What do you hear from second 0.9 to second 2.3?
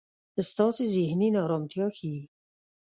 زهني نا ارمتیا ښي.